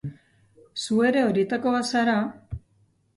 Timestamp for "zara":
1.99-2.17